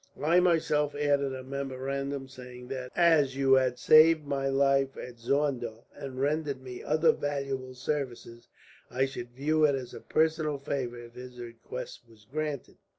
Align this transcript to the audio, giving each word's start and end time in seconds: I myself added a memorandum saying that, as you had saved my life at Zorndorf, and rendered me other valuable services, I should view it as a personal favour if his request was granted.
I 0.19 0.39
myself 0.39 0.95
added 0.95 1.31
a 1.35 1.43
memorandum 1.43 2.27
saying 2.27 2.69
that, 2.69 2.91
as 2.95 3.35
you 3.37 3.53
had 3.53 3.77
saved 3.77 4.25
my 4.25 4.47
life 4.49 4.97
at 4.97 5.19
Zorndorf, 5.19 5.83
and 5.93 6.19
rendered 6.19 6.59
me 6.59 6.81
other 6.81 7.11
valuable 7.11 7.75
services, 7.75 8.47
I 8.89 9.05
should 9.05 9.29
view 9.29 9.63
it 9.65 9.75
as 9.75 9.93
a 9.93 10.01
personal 10.01 10.57
favour 10.57 10.97
if 10.97 11.13
his 11.13 11.39
request 11.39 12.01
was 12.09 12.25
granted. 12.25 12.77